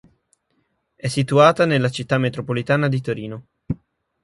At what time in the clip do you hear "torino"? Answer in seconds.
3.01-3.45